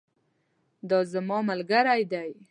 دا 0.89 0.99
زما 1.13 1.37
ملګری 1.49 2.03
دی 2.11 2.29